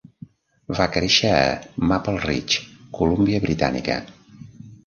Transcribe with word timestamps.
Va 0.79 0.87
créixer 0.95 1.33
a 1.41 1.83
Maple 1.91 2.17
Ridge, 2.23 2.65
Columbia 2.99 3.43
Britànica. 3.47 4.03